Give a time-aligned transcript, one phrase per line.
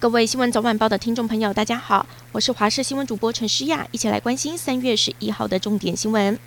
[0.00, 6.38] 各位新闻早晚报的听众朋友，大家好，我是华视新闻主播陈诗雅，一起来关心三月十一号的重点新闻。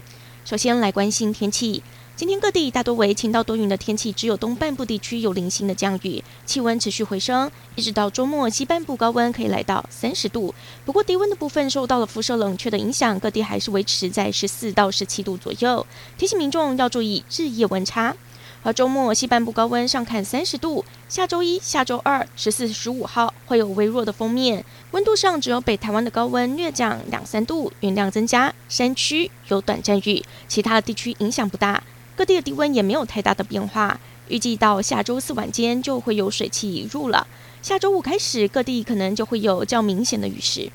[0.46, 1.84] 首先来关心天气，
[2.16, 10.56] 今天各地大多为晴到多云的天气，只有东半部地区有零星的降雨，气温持续回升，一直到周末，西半部高温可以来到三十度。
[10.86, 15.86] 不过低温的部分受到了辐射冷却的影响，各地还是维持在十四到十七度左右，
[16.18, 18.15] 提醒民众要注意日夜温差。
[18.64, 31.82] 而周末西半部高温上看三十度，下周一、下周二十四、十五号会有微弱的锋面，温度上只有北台湾的高温略降两三度，云量增加，山区有短暂雨，其他地区影响不大，
[32.16, 34.00] 各地的低温也没有太大的变化。
[34.28, 37.25] 预计到下周四晚间就会有水汽移入了，
[37.64, 40.72] 下周五开始各地可能就会有较明显的雨势。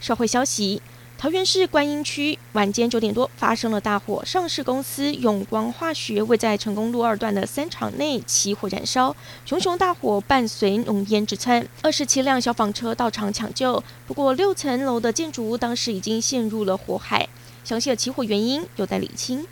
[0.00, 0.80] 社会消息。
[1.16, 17.26] 桃园市观音区晚间九点多发生了大火，上市公司永光化学位在成功路二段的三厂内起火燃烧，熊熊大火伴随浓烟直窜，二十七辆消防车到场抢救，不过六层楼的建筑物当时已经陷入了火海，
[17.64, 19.46] 详细的起火原因有待理清。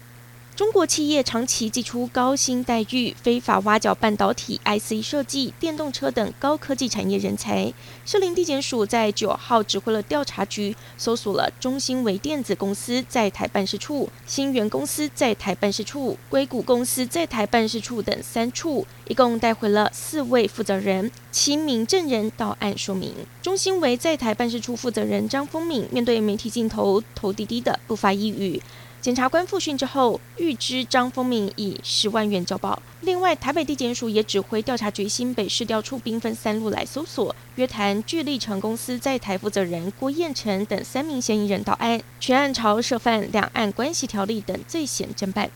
[0.54, 7.72] 中国企业长期祭出高薪待遇，非法挖角半导体、IC 设计、电动车等高科技产业人才。
[8.04, 23.14] 士林地检署在九号指挥了调查局，搜索了中兴微电子公司在台办事处、新源公司在台办事处、硅谷公司在台办事处等三处，一共带回了四位负责人、七名证人到案说明。
[23.40, 28.60] 中兴微在台办事处负责人张丰敏面对媒体镜头，头低低的，不发一语。
[29.02, 32.80] 检察官复讯之后，预知张丰敏以十万元交保。
[33.00, 45.50] 另外，台北地检署也指挥调查局新北市调处兵分三路来搜索，约谈巨力成公司在台负责人郭彦成等三名嫌疑人到案，全案朝涉犯两岸关系条例等罪嫌侦办。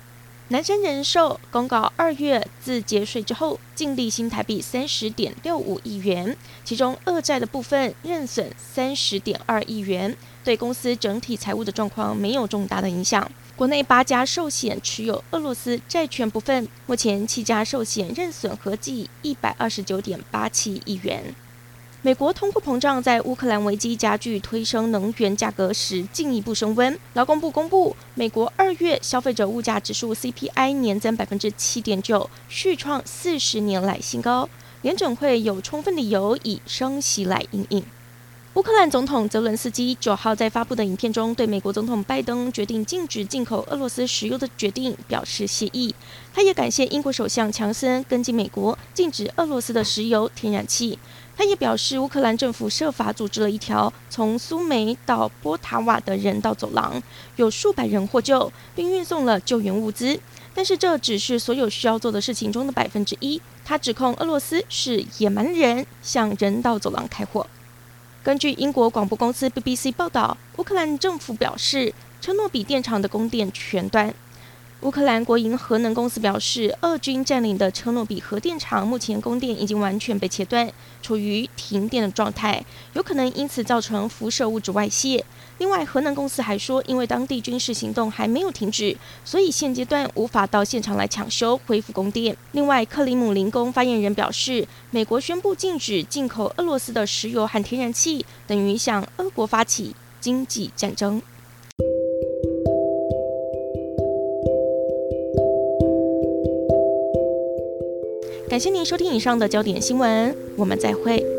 [0.49, 13.29] 南山人寿公告，二月自结税之后净利新台币三十点六五亿元，其中恶债的部分认损三十点二亿元，对公司整体财务的状况没有重大的影响。
[13.57, 21.35] 国内八家寿险持有俄罗斯债权部分，目前七家寿险认损合计一百二十九点八七亿元。
[22.03, 26.99] 美国通货膨胀在乌克兰危机加剧、推升能源价格时进一步升温。
[27.15, 34.47] 劳工部公布，美国二月消费者物价指数 CPI 年增百分之七点九，续创四十年来新高。
[34.83, 37.83] 联准会有充分理由以升息来应应。
[38.57, 45.95] 乌克兰总统泽伦斯基九号在发布的影片中，对美国总统拜登决定禁止进口俄罗斯石油的决定表示谢意。
[46.33, 50.99] 他也感谢英国首相强森跟进美国禁止俄罗斯的石油、天然气。
[51.37, 57.03] 他也表示，乌克兰政府设法组织了一条从苏梅到波塔瓦的人道走廊，
[57.37, 60.19] 有数百人获救，并运送了救援物资。
[60.55, 63.39] 但是这只是所有需要做的事情中的百分之一。
[63.67, 67.47] 他指控俄罗斯是野蛮人向人道走廊开火。
[68.27, 74.13] 根据英国广播公司 BBC 报道，乌克兰政府表示，车诺比电厂的供电全断。
[74.83, 80.71] 乌克兰国营核能公司表示，俄军占领的车诺比核电厂目前供电已经完全被切断，
[81.01, 85.25] 处于停电的状态，有可能因此造成辐射物质外泄。
[85.59, 88.95] 另外，核能公司还说，因为当地军事行动还没有停止，
[89.25, 92.37] 所以现阶段无法到现场来抢修恢复供电。
[92.53, 101.23] 另外，克里姆林宫发言人表示，美国宣布禁止进口俄罗斯的石油和天然气，等于向俄国发起经济战争。
[108.57, 111.36] 感谢您收听以上的焦点新闻，我们再会。